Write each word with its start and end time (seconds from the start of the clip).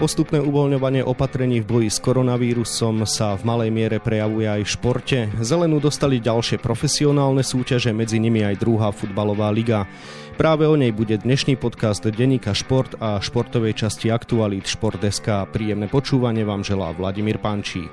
Postupné 0.00 0.40
uvoľňovanie 0.40 1.04
opatrení 1.04 1.60
v 1.60 1.68
boji 1.68 1.88
s 1.92 2.00
koronavírusom 2.00 3.04
sa 3.04 3.36
v 3.36 3.44
malej 3.44 3.68
miere 3.68 4.00
prejavuje 4.00 4.48
aj 4.48 4.64
v 4.64 4.72
športe. 4.72 5.18
Zelenú 5.44 5.76
dostali 5.76 6.24
ďalšie 6.24 6.56
profesionálne 6.56 7.44
súťaže, 7.44 7.92
medzi 7.92 8.16
nimi 8.16 8.40
aj 8.40 8.64
druhá 8.64 8.96
futbalová 8.96 9.52
liga. 9.52 9.84
Práve 10.40 10.64
o 10.64 10.72
nej 10.72 10.88
bude 10.96 11.20
dnešný 11.20 11.60
podcast 11.60 12.00
Denika 12.00 12.56
Šport 12.56 12.96
a 12.96 13.20
športovej 13.20 13.76
časti 13.76 14.08
Aktualít 14.08 14.72
Šport.sk. 14.72 15.44
Príjemné 15.52 15.84
počúvanie 15.84 16.48
vám 16.48 16.64
želá 16.64 16.96
Vladimír 16.96 17.36
Pančík. 17.36 17.92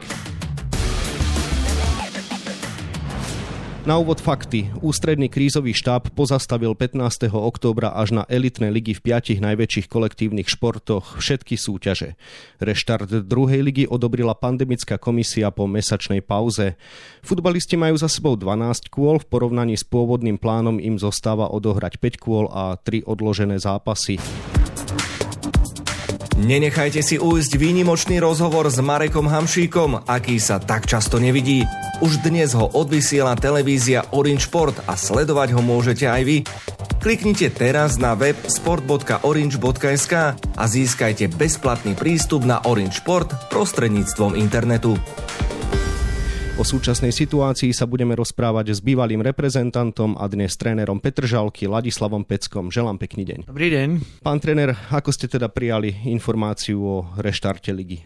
Na 3.88 4.04
úvod 4.04 4.20
fakty. 4.20 4.68
Ústredný 4.84 5.32
krízový 5.32 5.72
štáb 5.72 6.12
pozastavil 6.12 6.76
15. 6.76 7.32
októbra 7.32 7.95
až 7.95 8.20
na 8.20 8.23
elitné 8.28 8.68
ligy 8.68 8.91
v 8.91 9.00
piatich 9.00 9.40
najväčších 9.40 9.88
kolektívnych 9.88 10.52
športoch 10.52 11.23
všetky 11.23 11.55
súťaže. 11.55 12.20
Reštart 12.59 13.08
druhej 13.23 13.64
ligy 13.64 13.88
odobrila 13.88 14.36
pandemická 14.36 15.00
komisia 15.00 15.55
po 15.55 15.72
mesačnej 15.72 16.20
pauze. 16.20 16.76
Futbalisti 17.23 17.80
majú 17.80 17.95
za 17.95 18.12
sebou 18.12 18.36
12 18.36 18.92
kôl, 18.92 19.23
v 19.23 19.30
porovnaní 19.31 19.80
s 19.80 19.88
pôvodným 19.88 20.36
plánom 20.36 20.84
im 20.84 21.00
zostáva 21.00 21.48
odohrať 21.48 21.95
5 22.04 22.20
kôl 22.20 22.52
a 22.52 22.76
3 22.76 23.08
odložené 23.08 23.56
zápasy. 23.56 24.20
Nenechajte 26.38 27.02
si 27.02 27.18
ujsť 27.18 27.58
výnimočný 27.58 28.22
rozhovor 28.22 28.70
s 28.70 28.78
Marekom 28.78 29.26
Hamšíkom, 29.26 30.05
aký 30.05 30.38
sa 30.38 30.62
tak 30.62 30.86
často 30.86 31.18
nevidí. 31.18 31.66
Už 31.98 32.22
dnes 32.22 32.54
ho 32.54 32.70
odvysiela 32.78 33.34
televízia 33.34 34.05
Orange 34.14 34.45
Sport 34.45 34.86
a 34.86 34.94
sledovať 34.94 35.58
ho 35.58 35.66
môžete 35.66 36.05
aj 36.05 36.22
vy. 36.22 36.38
Kliknite 37.02 37.50
teraz 37.50 37.98
na 37.98 38.14
web 38.14 38.38
sport.orange.sk 38.38 40.14
a 40.38 40.64
získajte 40.70 41.26
bezplatný 41.34 41.98
prístup 41.98 42.45
na 42.45 42.61
Orange 42.70 43.02
Sport 43.02 43.50
prostredníctvom 43.50 44.38
internetu. 44.38 44.94
O 46.58 46.66
súčasnej 46.66 47.13
situácii 47.13 47.69
sa 47.69 47.86
budeme 47.86 48.17
rozprávať 48.17 48.73
s 48.73 48.80
bývalým 48.81 49.22
reprezentantom 49.22 50.17
a 50.17 50.25
dnes 50.25 50.58
trénerom 50.58 50.97
Petržalky 50.97 51.69
Ladislavom 51.69 52.25
Peckom. 52.25 52.73
Želám 52.73 52.97
pekný 52.97 53.30
deň. 53.30 53.39
Dobrý 53.45 53.69
deň. 53.69 53.89
Pán 54.25 54.41
tréner, 54.41 54.73
ako 54.89 55.14
ste 55.14 55.30
teda 55.30 55.53
prijali 55.53 55.94
informáciu 56.09 56.81
o 56.81 56.95
reštarte 57.22 57.69
ligy? 57.69 58.02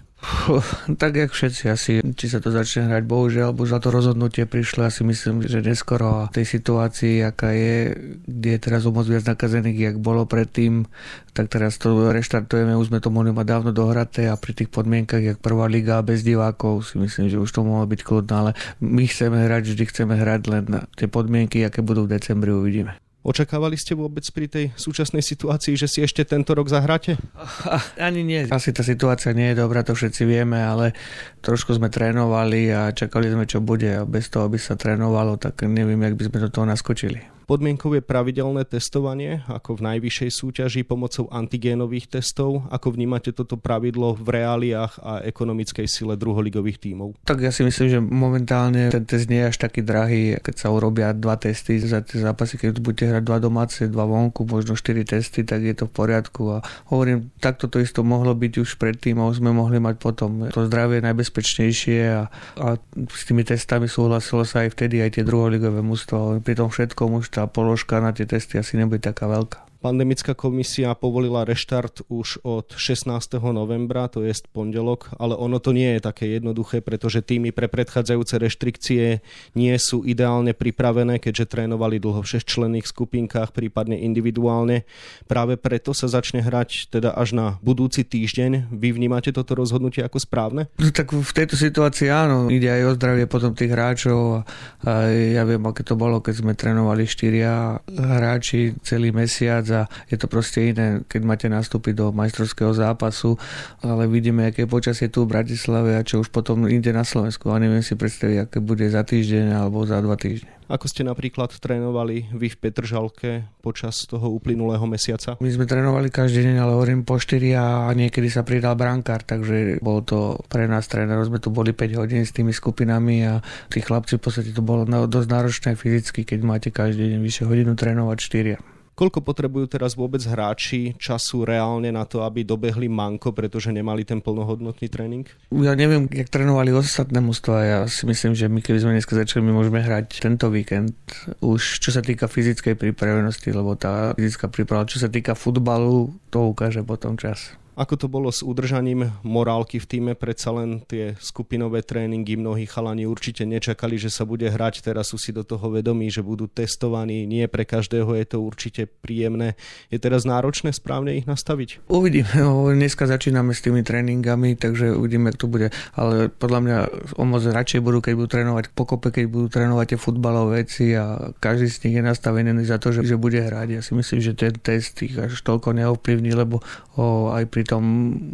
Tak 1.01 1.17
jak 1.17 1.31
všetci 1.33 1.63
asi, 1.69 1.93
či 2.13 2.25
sa 2.29 2.37
to 2.37 2.53
začne 2.53 2.85
hrať, 2.85 3.03
bohužiaľ, 3.09 3.57
bo 3.57 3.65
za 3.65 3.81
to 3.81 3.89
rozhodnutie 3.89 4.45
prišlo 4.45 4.85
asi 4.85 5.01
myslím, 5.01 5.41
že 5.41 5.65
neskoro 5.65 6.25
a 6.25 6.29
tej 6.29 6.45
situácii, 6.45 7.25
aká 7.25 7.49
je, 7.51 7.97
kde 8.29 8.49
je 8.57 8.59
teraz 8.61 8.85
o 8.85 8.93
moc 8.93 9.09
viac 9.09 9.25
nakazených, 9.25 9.77
jak 9.77 9.95
bolo 9.97 10.29
predtým, 10.29 10.85
tak 11.33 11.49
teraz 11.49 11.81
to 11.81 12.13
reštartujeme, 12.13 12.77
už 12.77 12.93
sme 12.93 13.01
to 13.01 13.09
mohli 13.09 13.33
mať 13.33 13.45
dávno 13.49 13.71
dohraté 13.73 14.29
a 14.29 14.37
pri 14.37 14.53
tých 14.53 14.69
podmienkach, 14.69 15.25
jak 15.25 15.37
prvá 15.41 15.65
liga 15.65 15.97
bez 16.05 16.21
divákov, 16.21 16.85
si 16.85 17.01
myslím, 17.01 17.27
že 17.27 17.41
už 17.41 17.49
to 17.49 17.65
mohlo 17.65 17.89
byť 17.89 18.01
kľudné, 18.05 18.33
ale 18.33 18.51
my 18.77 19.03
chceme 19.09 19.41
hrať, 19.41 19.73
vždy 19.73 19.83
chceme 19.89 20.13
hrať 20.21 20.41
len 20.47 20.63
tie 20.93 21.09
podmienky, 21.09 21.65
aké 21.65 21.81
budú 21.81 22.05
v 22.05 22.13
decembri, 22.17 22.53
uvidíme. 22.53 23.10
Očakávali 23.21 23.77
ste 23.77 23.93
vôbec 23.93 24.25
pri 24.33 24.49
tej 24.49 24.65
súčasnej 24.73 25.21
situácii, 25.21 25.77
že 25.77 25.85
si 25.85 26.01
ešte 26.01 26.25
tento 26.25 26.57
rok 26.57 26.65
zahráte? 26.65 27.21
Ani 28.01 28.25
nie. 28.25 28.49
Asi 28.49 28.73
tá 28.73 28.81
situácia 28.81 29.29
nie 29.37 29.53
je 29.53 29.61
dobrá, 29.61 29.85
to 29.85 29.93
všetci 29.93 30.25
vieme, 30.25 30.57
ale 30.57 30.97
trošku 31.45 31.77
sme 31.77 31.93
trénovali 31.93 32.73
a 32.73 32.89
čakali 32.89 33.29
sme, 33.29 33.45
čo 33.45 33.61
bude 33.61 33.93
a 33.93 34.09
bez 34.09 34.33
toho, 34.33 34.49
aby 34.49 34.57
sa 34.57 34.73
trénovalo, 34.73 35.37
tak 35.37 35.61
neviem, 35.69 36.01
jak 36.01 36.17
by 36.17 36.23
sme 36.33 36.37
do 36.41 36.49
toho 36.49 36.65
naskočili. 36.65 37.40
Podmienkou 37.49 37.91
je 37.97 38.03
pravidelné 38.05 38.63
testovanie, 38.63 39.43
ako 39.49 39.81
v 39.81 39.85
najvyššej 39.91 40.29
súťaži 40.31 40.81
pomocou 40.87 41.27
antigénových 41.31 42.19
testov. 42.19 42.63
Ako 42.69 42.93
vnímate 42.93 43.33
toto 43.33 43.57
pravidlo 43.57 44.13
v 44.15 44.41
reáliách 44.41 44.93
a 45.01 45.25
ekonomickej 45.25 45.87
sile 45.89 46.15
druholigových 46.15 46.77
tímov? 46.79 47.17
Tak 47.25 47.41
ja 47.41 47.51
si 47.51 47.65
myslím, 47.65 47.87
že 47.89 47.99
momentálne 47.99 48.93
ten 48.93 49.03
test 49.03 49.27
nie 49.27 49.41
je 49.41 49.49
až 49.49 49.57
taký 49.57 49.81
drahý, 49.81 50.37
keď 50.39 50.55
sa 50.55 50.67
urobia 50.69 51.11
dva 51.11 51.35
testy 51.35 51.81
za 51.81 52.05
tie 52.05 52.21
zápasy, 52.21 52.61
keď 52.61 52.77
budete 52.77 53.09
hrať 53.09 53.23
dva 53.25 53.37
domáce, 53.41 53.89
dva 53.89 54.05
vonku, 54.05 54.45
možno 54.45 54.77
štyri 54.77 55.03
testy, 55.03 55.41
tak 55.43 55.65
je 55.65 55.73
to 55.73 55.89
v 55.89 55.93
poriadku. 55.97 56.41
A 56.55 56.57
hovorím, 56.93 57.33
takto 57.41 57.67
to 57.67 57.81
isto 57.81 58.05
mohlo 58.05 58.31
byť 58.37 58.53
už 58.61 58.77
predtým 58.77 59.17
a 59.19 59.27
už 59.27 59.41
sme 59.41 59.51
mohli 59.51 59.81
mať 59.81 59.97
potom. 59.97 60.47
To 60.53 60.69
zdravie 60.69 61.01
najbezpečnejšie 61.01 61.99
a, 62.13 62.29
a 62.61 62.67
s 63.09 63.21
tými 63.25 63.41
testami 63.41 63.89
súhlasilo 63.89 64.45
sa 64.45 64.63
aj 64.63 64.77
vtedy 64.77 65.01
aj 65.01 65.19
tie 65.19 65.23
druholigové 65.25 65.81
mústva. 65.81 66.37
Pri 66.39 66.53
tom 66.53 66.69
všetkom 66.69 67.19
už 67.19 67.30
tá 67.31 67.47
položka 67.47 68.03
na 68.03 68.11
tie 68.11 68.27
testy 68.27 68.59
asi 68.59 68.75
nebude 68.75 68.99
taká 68.99 69.31
veľká. 69.31 69.70
Pandemická 69.81 70.37
komisia 70.37 70.93
povolila 70.93 71.41
reštart 71.41 72.05
už 72.05 72.45
od 72.45 72.77
16. 72.77 73.09
novembra, 73.41 74.05
to 74.13 74.21
je 74.21 74.29
pondelok, 74.53 75.09
ale 75.17 75.33
ono 75.33 75.57
to 75.57 75.73
nie 75.73 75.97
je 75.97 76.05
také 76.05 76.29
jednoduché, 76.37 76.85
pretože 76.85 77.25
týmy 77.25 77.49
pre 77.49 77.65
predchádzajúce 77.65 78.37
reštrikcie 78.37 79.25
nie 79.57 79.73
sú 79.81 80.05
ideálne 80.05 80.53
pripravené, 80.53 81.17
keďže 81.17 81.57
trénovali 81.57 81.97
dlho 81.97 82.21
v 82.21 82.29
šesťčlenných 82.29 82.85
skupinkách, 82.85 83.57
prípadne 83.57 83.97
individuálne. 83.97 84.85
Práve 85.25 85.57
preto 85.57 85.97
sa 85.97 86.05
začne 86.05 86.45
hrať 86.45 86.93
teda 86.93 87.17
až 87.17 87.33
na 87.33 87.45
budúci 87.65 88.05
týždeň. 88.05 88.69
Vy 88.69 88.93
vnímate 88.93 89.33
toto 89.33 89.57
rozhodnutie 89.57 90.05
ako 90.05 90.21
správne? 90.21 90.69
No, 90.77 90.93
tak 90.93 91.09
v 91.09 91.33
tejto 91.33 91.57
situácii 91.57 92.05
áno, 92.05 92.53
ide 92.53 92.69
aj 92.69 92.81
o 92.85 92.95
zdravie 93.01 93.25
potom 93.25 93.57
tých 93.57 93.73
hráčov. 93.73 94.45
A 94.85 95.09
ja 95.09 95.41
viem, 95.41 95.65
aké 95.65 95.81
to 95.81 95.97
bolo, 95.97 96.21
keď 96.21 96.45
sme 96.45 96.53
trénovali 96.53 97.09
štyria 97.09 97.81
hráči 97.89 98.77
celý 98.85 99.09
mesiac 99.09 99.70
a 99.71 99.81
je 100.11 100.19
to 100.19 100.27
proste 100.27 100.75
iné, 100.75 101.01
keď 101.07 101.21
máte 101.23 101.47
nastúpiť 101.47 101.93
do 101.95 102.05
majstrovského 102.11 102.75
zápasu, 102.75 103.39
ale 103.81 104.05
vidíme, 104.11 104.51
aké 104.51 104.67
počasie 104.67 105.07
tu 105.07 105.23
v 105.23 105.33
Bratislave 105.39 105.95
a 105.95 106.05
čo 106.05 106.19
už 106.21 106.29
potom 106.29 106.67
ide 106.67 106.91
na 106.91 107.07
Slovensku 107.07 107.49
a 107.49 107.57
neviem 107.57 107.81
si 107.81 107.95
predstaviť, 107.95 108.47
aké 108.47 108.57
bude 108.59 108.85
za 108.91 109.01
týždeň 109.01 109.55
alebo 109.55 109.83
za 109.87 110.03
dva 110.03 110.19
týždne. 110.19 110.61
Ako 110.71 110.87
ste 110.87 111.03
napríklad 111.03 111.51
trénovali 111.51 112.31
vy 112.31 112.47
v 112.47 112.55
Petržalke 112.55 113.43
počas 113.59 114.07
toho 114.07 114.31
uplynulého 114.31 114.87
mesiaca? 114.87 115.35
My 115.43 115.51
sme 115.51 115.67
trénovali 115.67 116.07
každý 116.07 116.47
deň, 116.47 116.55
ale 116.63 116.71
hovorím 116.79 117.03
po 117.03 117.19
4 117.19 117.43
a 117.59 117.91
niekedy 117.91 118.31
sa 118.31 118.47
pridal 118.47 118.79
brankár, 118.79 119.19
takže 119.27 119.83
bolo 119.83 119.99
to 119.99 120.39
pre 120.47 120.71
nás 120.71 120.87
trénerov. 120.87 121.27
Sme 121.27 121.43
tu 121.43 121.51
boli 121.51 121.75
5 121.75 121.99
hodín 121.99 122.23
s 122.23 122.31
tými 122.31 122.55
skupinami 122.55 123.27
a 123.27 123.43
tí 123.67 123.83
chlapci 123.83 124.15
v 124.15 124.23
podstate 124.23 124.55
to 124.55 124.63
bolo 124.63 124.87
dosť 124.87 125.27
náročné 125.27 125.71
fyzicky, 125.75 126.23
keď 126.23 126.39
máte 126.39 126.71
každý 126.71 127.03
deň 127.03 127.19
vyše 127.19 127.43
hodinu 127.43 127.75
trénovať 127.75 128.17
4. 128.55 128.80
Koľko 129.01 129.25
potrebujú 129.25 129.65
teraz 129.65 129.97
vôbec 129.97 130.21
hráči 130.21 130.93
času 131.01 131.41
reálne 131.41 131.89
na 131.89 132.05
to, 132.05 132.21
aby 132.21 132.45
dobehli 132.45 132.85
manko, 132.85 133.33
pretože 133.33 133.73
nemali 133.73 134.05
ten 134.05 134.21
plnohodnotný 134.21 134.85
tréning? 134.93 135.25
Ja 135.49 135.73
neviem, 135.73 136.05
jak 136.13 136.29
trénovali 136.29 136.69
ostatné 136.69 137.17
mužstva. 137.17 137.55
Ja 137.65 137.79
si 137.89 138.05
myslím, 138.05 138.37
že 138.37 138.45
my 138.45 138.61
keby 138.61 138.77
sme 138.77 138.93
dneska 138.93 139.17
začali, 139.17 139.41
my 139.41 139.57
môžeme 139.57 139.81
hrať 139.81 140.21
tento 140.21 140.53
víkend. 140.53 140.93
Už 141.41 141.81
čo 141.81 141.89
sa 141.89 142.05
týka 142.05 142.29
fyzickej 142.29 142.77
pripravenosti, 142.77 143.49
lebo 143.49 143.73
tá 143.73 144.13
fyzická 144.13 144.53
príprava, 144.53 144.85
čo 144.85 145.01
sa 145.01 145.09
týka 145.09 145.33
futbalu, 145.33 146.13
to 146.29 146.53
ukáže 146.53 146.85
potom 146.85 147.17
čas. 147.17 147.57
Ako 147.81 147.97
to 147.97 148.05
bolo 148.05 148.29
s 148.29 148.45
udržaním 148.45 149.09
morálky 149.25 149.81
v 149.81 149.89
týme? 149.89 150.13
Predsa 150.13 150.53
len 150.53 150.85
tie 150.85 151.17
skupinové 151.17 151.81
tréningy 151.81 152.37
mnohí 152.37 152.69
chalani 152.69 153.09
určite 153.09 153.41
nečakali, 153.41 153.97
že 153.97 154.13
sa 154.13 154.21
bude 154.21 154.45
hrať. 154.45 154.85
Teraz 154.85 155.09
sú 155.09 155.17
si 155.17 155.33
do 155.33 155.41
toho 155.41 155.73
vedomí, 155.73 156.13
že 156.13 156.21
budú 156.21 156.45
testovaní. 156.45 157.25
Nie 157.25 157.49
pre 157.49 157.65
každého 157.65 158.13
je 158.21 158.25
to 158.29 158.37
určite 158.37 158.85
príjemné. 159.01 159.57
Je 159.89 159.97
teraz 159.97 160.29
náročné 160.29 160.77
správne 160.77 161.17
ich 161.17 161.25
nastaviť? 161.25 161.89
Uvidíme. 161.89 162.29
Dneska 162.77 163.09
začíname 163.09 163.57
s 163.57 163.65
tými 163.65 163.81
tréningami, 163.81 164.53
takže 164.61 164.93
uvidíme, 164.93 165.33
ako 165.33 165.41
to 165.41 165.47
bude. 165.49 165.67
Ale 165.97 166.29
podľa 166.29 166.59
mňa 166.61 166.77
o 167.17 167.25
moc 167.25 167.41
radšej 167.41 167.81
budú, 167.81 168.05
keď 168.05 168.13
budú 168.13 168.29
trénovať 168.29 168.77
pokope, 168.77 169.09
keď 169.09 169.25
budú 169.25 169.49
trénovať 169.49 169.97
tie 169.97 169.97
futbalové 169.97 170.61
veci 170.61 170.93
a 170.93 171.33
každý 171.41 171.65
z 171.65 171.89
nich 171.89 171.95
je 171.97 172.03
nastavený 172.05 172.61
za 172.61 172.77
to, 172.77 172.93
že, 172.93 173.09
že 173.09 173.17
bude 173.17 173.41
hrať. 173.41 173.67
Ja 173.73 173.81
si 173.81 173.97
myslím, 173.97 174.21
že 174.21 174.37
ten 174.37 174.53
test 174.61 175.01
ich 175.01 175.17
až 175.17 175.33
toľko 175.41 175.73
neovplyvní, 175.73 176.37
lebo 176.37 176.61
o, 176.93 177.33
aj 177.33 177.49
pri 177.49 177.70
tom 177.71 177.83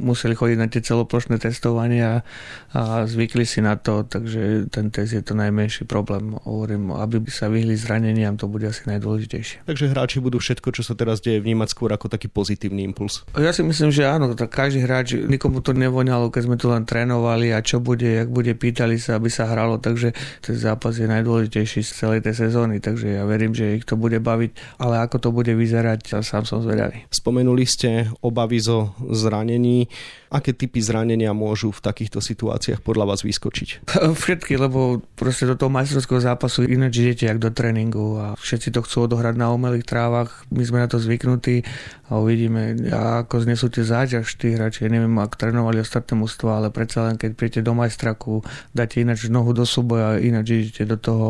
museli 0.02 0.34
chodiť 0.34 0.58
na 0.58 0.66
tie 0.66 0.82
celoplošné 0.82 1.38
testovania 1.38 2.26
a 2.74 3.06
zvykli 3.06 3.46
si 3.46 3.62
na 3.62 3.78
to, 3.78 4.02
takže 4.02 4.74
ten 4.74 4.90
test 4.90 5.14
je 5.14 5.22
to 5.22 5.38
najmenší 5.38 5.86
problém. 5.86 6.34
Hovorím, 6.42 6.90
aby 6.98 7.22
sa 7.30 7.46
vyhli 7.46 7.78
zraneniam, 7.78 8.34
to 8.34 8.50
bude 8.50 8.66
asi 8.66 8.90
najdôležitejšie. 8.90 9.70
Takže 9.70 9.94
hráči 9.94 10.18
budú 10.18 10.42
všetko, 10.42 10.74
čo 10.74 10.82
sa 10.82 10.98
teraz 10.98 11.22
deje, 11.22 11.38
vnímať 11.38 11.70
skôr 11.70 11.94
ako 11.94 12.10
taký 12.10 12.34
pozitívny 12.34 12.82
impuls. 12.82 13.22
Ja 13.38 13.54
si 13.54 13.62
myslím, 13.62 13.94
že 13.94 14.10
áno, 14.10 14.34
tak 14.34 14.50
každý 14.50 14.82
hráč, 14.82 15.14
nikomu 15.14 15.62
to 15.62 15.78
nevoňalo, 15.78 16.34
keď 16.34 16.42
sme 16.50 16.58
tu 16.58 16.74
len 16.74 16.88
trénovali 16.88 17.54
a 17.54 17.62
čo 17.62 17.78
bude, 17.78 18.10
jak 18.10 18.34
bude, 18.34 18.58
pýtali 18.58 18.98
sa, 18.98 19.22
aby 19.22 19.30
sa 19.30 19.46
hralo, 19.46 19.78
takže 19.78 20.18
ten 20.42 20.56
zápas 20.58 20.98
je 20.98 21.06
najdôležitejší 21.06 21.86
z 21.86 21.92
celej 21.94 22.26
tej 22.26 22.50
sezóny, 22.50 22.82
takže 22.82 23.22
ja 23.22 23.24
verím, 23.28 23.54
že 23.54 23.78
ich 23.78 23.86
to 23.86 23.94
bude 23.94 24.18
baviť, 24.18 24.82
ale 24.82 25.04
ako 25.06 25.18
to 25.22 25.30
bude 25.30 25.54
vyzerať, 25.54 26.00
ja 26.10 26.20
sám 26.26 26.48
som 26.48 26.64
zvedavý. 26.64 27.06
Spomenuli 27.14 27.64
ste 27.68 28.10
obavy 28.24 28.58
zo 28.64 28.96
zranení. 29.18 29.90
Aké 30.28 30.52
typy 30.52 30.84
zranenia 30.84 31.32
môžu 31.32 31.72
v 31.72 31.80
takýchto 31.80 32.20
situáciách 32.20 32.84
podľa 32.84 33.16
vás 33.16 33.24
vyskočiť? 33.24 33.90
Všetky, 34.24 34.60
lebo 34.60 35.00
proste 35.16 35.48
do 35.48 35.56
toho 35.56 35.72
majstrovského 35.72 36.20
zápasu 36.20 36.68
ináč 36.68 37.00
idete 37.00 37.32
jak 37.32 37.40
do 37.40 37.48
tréningu 37.48 38.20
a 38.20 38.26
všetci 38.36 38.76
to 38.76 38.84
chcú 38.84 39.08
odohrať 39.08 39.40
na 39.40 39.50
umelých 39.56 39.88
trávach. 39.88 40.44
My 40.52 40.68
sme 40.68 40.84
na 40.84 40.92
to 40.92 41.00
zvyknutí 41.00 41.64
a 42.12 42.20
uvidíme, 42.20 42.76
ako 42.92 43.48
znesú 43.48 43.72
tie 43.72 43.88
záťaž 43.88 44.28
tí 44.36 44.52
hráči. 44.52 44.84
Ja 44.84 44.92
neviem, 44.92 45.16
ak 45.16 45.40
trénovali 45.40 45.80
ostatné 45.80 46.20
mužstva, 46.20 46.60
ale 46.60 46.68
predsa 46.76 47.08
len 47.08 47.16
keď 47.16 47.32
príjete 47.36 47.62
do 47.64 47.72
majstraku, 47.72 48.44
dáte 48.76 49.00
ináč 49.00 49.32
nohu 49.32 49.56
do 49.56 49.64
súboja, 49.64 50.20
ináč 50.20 50.60
idete 50.60 50.84
do 50.84 51.00
toho, 51.00 51.30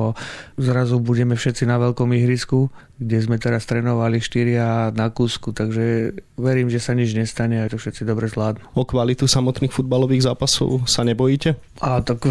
zrazu 0.57 0.98
budeme 0.98 1.38
všetci 1.38 1.69
na 1.69 1.78
veľkom 1.78 2.10
ihrisku, 2.18 2.74
kde 2.97 3.17
sme 3.21 3.38
teraz 3.38 3.69
trénovali 3.69 4.17
štyria 4.17 4.89
na 4.94 5.13
kúsku, 5.13 5.53
takže 5.53 6.17
verím, 6.33 6.69
že 6.73 6.81
sa 6.81 6.97
nič 6.97 7.13
nestane 7.13 7.61
a 7.61 7.69
to 7.69 7.77
všetci 7.77 8.01
dobre 8.01 8.25
zvládnu. 8.25 8.73
O 8.73 8.83
kvalitu 8.83 9.29
samotných 9.29 9.69
futbalových 9.69 10.25
zápasov 10.25 10.89
sa 10.89 11.05
nebojíte? 11.05 11.57
A 11.85 12.01
tak 12.01 12.25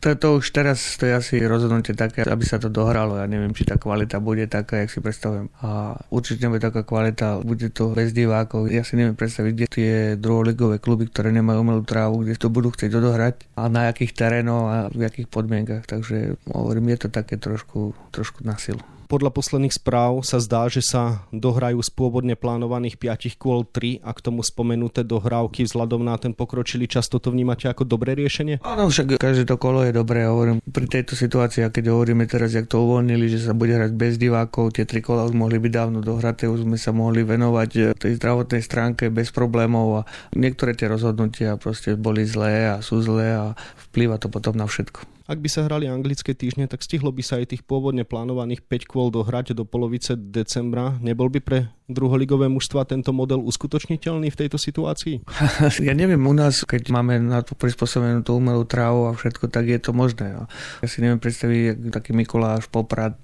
to, 0.00 0.16
to 0.16 0.28
už 0.40 0.52
teraz 0.52 1.00
to 1.00 1.08
je 1.08 1.16
asi 1.16 1.34
rozhodnutie 1.44 1.92
také, 1.92 2.24
aby 2.24 2.44
sa 2.44 2.56
to 2.56 2.72
dohralo. 2.72 3.20
Ja 3.20 3.28
neviem, 3.28 3.52
či 3.52 3.68
tá 3.68 3.76
kvalita 3.80 4.20
bude 4.20 4.48
taká, 4.48 4.84
jak 4.84 4.92
si 4.92 5.00
predstavujem. 5.04 5.52
A 5.60 5.96
určite 6.08 6.48
bude 6.48 6.60
taká 6.60 6.84
kvalita, 6.84 7.40
bude 7.40 7.68
to 7.68 7.92
bez 7.92 8.16
divákov. 8.16 8.72
Ja 8.72 8.80
si 8.80 8.96
neviem 8.96 9.16
predstaviť, 9.16 9.52
kde 9.52 9.66
tie 9.68 9.92
druholigové 10.16 10.80
kluby, 10.80 11.08
ktoré 11.08 11.32
nemajú 11.32 11.60
umelú 11.60 11.82
trávu, 11.84 12.24
kde 12.24 12.36
to 12.36 12.48
budú 12.52 12.72
chcieť 12.72 12.92
odohrať 12.96 13.34
a 13.60 13.68
na 13.72 13.88
akých 13.88 14.12
terénoch 14.12 14.66
a 14.68 14.78
v 14.88 15.04
akých 15.04 15.28
podmienkach. 15.28 15.88
Takže 15.88 16.36
hovorím, 16.48 16.96
je 16.96 16.98
to 17.04 17.08
také 17.08 17.36
trošku, 17.40 17.96
trošku 18.12 18.44
na 18.44 18.60
silu. 18.60 18.84
Podľa 19.04 19.30
posledných 19.30 19.76
správ 19.76 20.24
sa 20.24 20.40
zdá, 20.40 20.66
že 20.72 20.80
sa 20.80 21.28
dohrajú 21.30 21.84
z 21.84 21.90
pôvodne 21.92 22.34
plánovaných 22.34 22.96
5 22.96 23.36
kôl 23.36 23.68
3 23.68 24.00
a 24.00 24.10
k 24.16 24.22
tomu 24.24 24.40
spomenuté 24.40 25.04
dohrávky 25.04 25.68
vzhľadom 25.68 26.00
na 26.02 26.16
ten 26.16 26.32
pokročilý 26.32 26.88
čas. 26.88 27.12
Toto 27.12 27.28
vnímate 27.28 27.68
ako 27.68 27.84
dobré 27.84 28.16
riešenie? 28.16 28.64
Áno, 28.64 28.88
však 28.88 29.20
každé 29.20 29.44
to 29.44 29.60
kolo 29.60 29.84
je 29.84 29.92
dobré. 29.92 30.24
Hovorím, 30.24 30.64
pri 30.64 30.86
tejto 30.88 31.14
situácii, 31.14 31.68
keď 31.68 31.92
hovoríme 31.92 32.24
teraz, 32.24 32.56
jak 32.56 32.66
to 32.66 32.80
uvoľnili, 32.80 33.28
že 33.28 33.44
sa 33.44 33.52
bude 33.52 33.76
hrať 33.76 33.92
bez 33.92 34.16
divákov, 34.16 34.74
tie 34.74 34.88
tri 34.88 35.04
kola 35.04 35.28
už 35.28 35.36
mohli 35.36 35.60
byť 35.60 35.72
dávno 35.72 36.00
dohraté, 36.00 36.48
už 36.48 36.64
sme 36.64 36.80
sa 36.80 36.90
mohli 36.96 37.22
venovať 37.22 37.70
eh, 37.76 37.84
tej 37.94 38.16
zdravotnej 38.16 38.62
stránke 38.64 39.12
bez 39.12 39.30
problémov 39.30 40.02
a 40.02 40.06
niektoré 40.34 40.72
tie 40.72 40.88
rozhodnutia 40.90 41.60
proste 41.60 41.94
boli 41.94 42.24
zlé 42.24 42.74
a 42.74 42.82
sú 42.82 43.04
zlé 43.04 43.36
a 43.36 43.44
vplýva 43.90 44.18
to 44.18 44.32
potom 44.32 44.56
na 44.56 44.66
všetko. 44.66 45.13
Ak 45.24 45.40
by 45.40 45.48
sa 45.48 45.64
hrali 45.64 45.88
anglické 45.88 46.36
týždne, 46.36 46.68
tak 46.68 46.84
stihlo 46.84 47.08
by 47.08 47.24
sa 47.24 47.40
aj 47.40 47.56
tých 47.56 47.64
pôvodne 47.64 48.04
plánovaných 48.04 48.60
5 48.68 48.84
kôl 48.84 49.08
dohrať 49.08 49.56
do 49.56 49.64
polovice 49.64 50.20
decembra. 50.20 51.00
Nebol 51.00 51.32
by 51.32 51.40
pre 51.40 51.72
druholigové 51.88 52.52
mužstva 52.52 52.84
tento 52.84 53.08
model 53.16 53.40
uskutočniteľný 53.40 54.28
v 54.28 54.38
tejto 54.44 54.60
situácii? 54.60 55.24
ja 55.88 55.96
neviem, 55.96 56.20
u 56.20 56.36
nás, 56.36 56.60
keď 56.68 56.92
máme 56.92 57.24
na 57.24 57.40
to 57.40 57.56
prispôsobenú 57.56 58.20
tú 58.20 58.36
umelú 58.36 58.68
trávu 58.68 59.08
a 59.08 59.16
všetko, 59.16 59.48
tak 59.48 59.64
je 59.64 59.80
to 59.80 59.96
možné. 59.96 60.44
Ja 60.84 60.86
si 60.92 61.00
neviem 61.00 61.16
predstaviť, 61.16 61.88
taký 61.88 62.12
Mikuláš, 62.12 62.68
Poprad, 62.68 63.16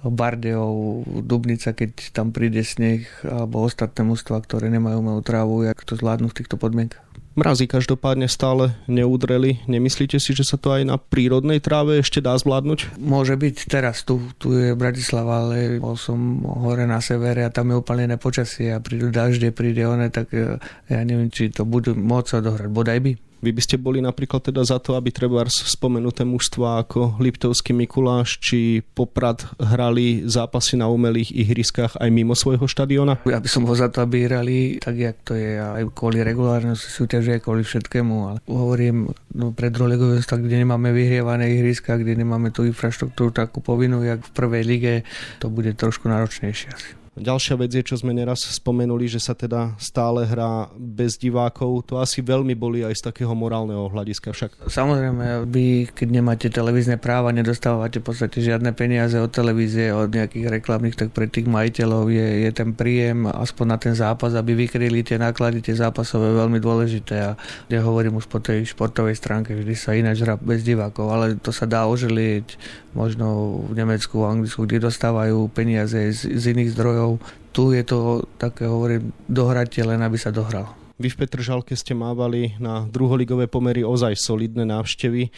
Bardejov, 0.00 1.04
Dubnica, 1.28 1.76
keď 1.76 2.12
tam 2.12 2.32
príde 2.32 2.64
sneh, 2.64 3.04
alebo 3.24 3.64
ostatné 3.64 4.04
mužstva, 4.04 4.40
ktoré 4.44 4.68
nemajú 4.68 5.00
umelú 5.00 5.20
trávu, 5.20 5.64
jak 5.64 5.80
to 5.84 5.96
zvládnu 5.96 6.32
v 6.32 6.36
týchto 6.40 6.56
podmienkach. 6.56 7.04
Mrazy 7.34 7.66
každopádne 7.66 8.30
stále 8.30 8.78
neudreli. 8.86 9.58
Nemyslíte 9.66 10.22
si, 10.22 10.30
že 10.38 10.46
sa 10.46 10.54
to 10.54 10.70
aj 10.70 10.86
na 10.86 10.96
prírodnej 11.02 11.58
tráve 11.58 11.98
ešte 11.98 12.22
dá 12.22 12.38
zvládnuť? 12.38 12.94
Môže 13.02 13.34
byť 13.34 13.56
teraz. 13.66 14.06
Tu, 14.06 14.22
tu 14.38 14.54
je 14.54 14.78
Bratislava, 14.78 15.42
ale 15.42 15.82
bol 15.82 15.98
som 15.98 16.46
hore 16.46 16.86
na 16.86 17.02
severe 17.02 17.42
a 17.42 17.50
tam 17.50 17.74
je 17.74 17.82
úplne 17.82 18.06
nepočasie 18.06 18.70
a 18.70 18.78
prídu 18.78 19.10
dažde, 19.10 19.50
príde 19.50 19.82
one, 19.82 20.14
tak 20.14 20.30
eh, 20.30 20.62
ja 20.86 21.00
neviem, 21.02 21.26
či 21.26 21.50
to 21.50 21.66
budú 21.66 21.98
môcť 21.98 22.38
odohrať. 22.38 22.68
Bodaj 22.70 22.98
by. 23.02 23.12
Vy 23.44 23.52
by 23.52 23.60
ste 23.60 23.76
boli 23.76 24.00
napríklad 24.00 24.40
teda 24.48 24.64
za 24.64 24.80
to, 24.80 24.96
aby 24.96 25.12
treba 25.12 25.44
spomenuté 25.44 26.24
mužstva 26.24 26.88
ako 26.88 27.20
Liptovský 27.20 27.76
Mikuláš 27.76 28.40
či 28.40 28.80
Poprad 28.80 29.44
hrali 29.60 30.24
zápasy 30.24 30.80
na 30.80 30.88
umelých 30.88 31.28
ihriskách 31.28 32.00
aj 32.00 32.08
mimo 32.08 32.32
svojho 32.32 32.64
štadiona? 32.64 33.20
Ja 33.28 33.44
by 33.44 33.48
som 33.52 33.68
bol 33.68 33.76
za 33.76 33.92
to, 33.92 34.00
aby 34.00 34.24
hrali 34.24 34.80
tak, 34.80 34.96
jak 34.96 35.20
to 35.28 35.36
je, 35.36 35.60
aj 35.60 35.92
kvôli 35.92 36.24
regulárnosti 36.24 36.88
súťaže, 36.88 37.36
aj 37.36 37.44
kvôli 37.44 37.60
všetkému. 37.60 38.14
Ale 38.32 38.38
hovorím, 38.48 39.12
no, 39.36 39.52
pre 39.52 39.68
druholigový 39.68 40.24
kde 40.24 40.64
nemáme 40.64 40.90
vyhrievané 40.96 41.52
ihriska, 41.52 42.00
kde 42.00 42.16
nemáme 42.16 42.48
tú 42.48 42.64
infraštruktúru 42.64 43.30
takú 43.30 43.60
povinnú, 43.60 44.00
jak 44.00 44.24
v 44.24 44.30
prvej 44.32 44.62
lige, 44.64 44.94
to 45.42 45.52
bude 45.52 45.76
trošku 45.76 46.08
náročnejšie. 46.08 47.03
Ďalšia 47.14 47.54
vec 47.54 47.70
je, 47.70 47.86
čo 47.86 47.94
sme 47.94 48.10
neraz 48.10 48.42
spomenuli, 48.42 49.06
že 49.06 49.22
sa 49.22 49.38
teda 49.38 49.78
stále 49.78 50.26
hrá 50.26 50.66
bez 50.74 51.14
divákov. 51.14 51.86
To 51.86 52.02
asi 52.02 52.18
veľmi 52.26 52.58
boli 52.58 52.82
aj 52.82 52.98
z 52.98 53.02
takého 53.14 53.30
morálneho 53.38 53.86
hľadiska 53.86 54.34
však. 54.34 54.66
Samozrejme, 54.66 55.46
vy 55.46 55.86
keď 55.94 56.08
nemáte 56.10 56.50
televízne 56.50 56.98
práva, 56.98 57.30
nedostávate 57.30 58.02
v 58.02 58.06
podstate 58.10 58.42
žiadne 58.42 58.74
peniaze 58.74 59.14
od 59.14 59.30
televízie, 59.30 59.94
od 59.94 60.10
nejakých 60.10 60.50
reklamných, 60.58 60.98
tak 60.98 61.14
pre 61.14 61.30
tých 61.30 61.46
majiteľov 61.46 62.10
je, 62.10 62.28
je 62.44 62.50
ten 62.50 62.74
príjem 62.74 63.30
aspoň 63.30 63.66
na 63.70 63.78
ten 63.78 63.94
zápas, 63.94 64.34
aby 64.34 64.66
vykryli 64.66 65.06
tie 65.06 65.14
náklady, 65.14 65.62
tie 65.62 65.78
zápasové 65.78 66.34
veľmi 66.34 66.58
dôležité. 66.58 67.14
A 67.22 67.30
ja 67.70 67.80
hovorím 67.86 68.18
už 68.18 68.26
po 68.26 68.42
tej 68.42 68.66
športovej 68.74 69.14
stránke, 69.14 69.54
vždy 69.54 69.74
sa 69.78 69.94
ináč 69.94 70.26
hrá 70.26 70.34
bez 70.34 70.66
divákov, 70.66 71.06
ale 71.14 71.38
to 71.38 71.54
sa 71.54 71.62
dá 71.62 71.86
ožilieť 71.86 72.58
možno 72.94 73.58
v 73.70 73.74
Nemecku, 73.74 74.22
v 74.22 74.38
Anglicku, 74.38 74.66
kde 74.66 74.86
dostávajú 74.86 75.50
peniaze 75.50 75.98
z, 76.14 76.30
z 76.30 76.44
iných 76.54 76.72
zdrojov 76.78 77.03
hráčov. 77.04 77.20
Tu 77.54 77.62
je 77.78 77.84
to 77.86 78.26
také, 78.34 78.66
hovorím, 78.66 79.14
dohrate 79.30 79.78
len 79.86 80.02
aby 80.02 80.18
sa 80.18 80.34
dohral. 80.34 80.74
Vy 80.98 81.10
v 81.10 81.26
Petržalke 81.26 81.74
ste 81.74 81.94
mávali 81.94 82.54
na 82.58 82.86
druholigové 82.86 83.50
pomery 83.50 83.82
ozaj 83.82 84.14
solidné 84.14 84.62
návštevy. 84.66 85.30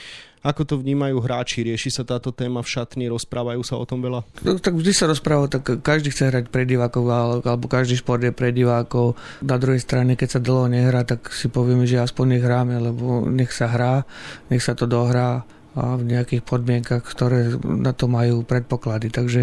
Ako 0.45 0.69
to 0.69 0.75
vnímajú 0.79 1.17
hráči? 1.21 1.65
Rieši 1.65 1.91
sa 1.91 2.05
táto 2.05 2.29
téma 2.33 2.61
v 2.61 2.69
šatni? 2.71 3.09
Rozprávajú 3.09 3.65
sa 3.65 3.81
o 3.81 3.85
tom 3.89 4.05
veľa? 4.05 4.21
No, 4.45 4.61
tak 4.61 4.77
vždy 4.77 4.93
sa 4.93 5.09
rozpráva, 5.09 5.49
tak 5.49 5.81
každý 5.81 6.13
chce 6.13 6.29
hrať 6.29 6.53
pre 6.53 6.69
divákov, 6.69 7.09
alebo 7.45 7.67
každý 7.67 7.97
šport 7.99 8.21
je 8.21 8.37
pre 8.37 8.53
divákov. 8.53 9.17
Na 9.43 9.57
druhej 9.57 9.81
strane, 9.81 10.15
keď 10.15 10.39
sa 10.39 10.41
dlho 10.45 10.69
nehrá, 10.69 11.03
tak 11.09 11.33
si 11.33 11.49
povieme, 11.49 11.89
že 11.89 12.05
aspoň 12.05 12.37
nech 12.37 12.45
hráme, 12.45 12.77
lebo 12.77 13.25
nech 13.27 13.51
sa 13.51 13.73
hrá, 13.73 14.05
nech 14.53 14.61
sa 14.61 14.77
to 14.77 14.85
dohrá 14.85 15.43
a 15.77 16.01
v 16.01 16.09
nejakých 16.09 16.43
podmienkach, 16.43 17.05
ktoré 17.05 17.53
na 17.61 17.93
to 17.93 18.09
majú 18.09 18.43
predpoklady. 18.43 19.13
Takže 19.13 19.41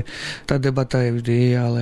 tá 0.49 0.57
debata 0.57 0.99
je 1.05 1.21
vždy, 1.21 1.39
ale 1.53 1.81